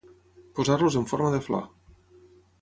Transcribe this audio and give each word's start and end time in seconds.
Posar-los 0.59 0.97
en 1.01 1.05
forma 1.11 1.29
de 1.35 1.43
flor. 1.49 1.69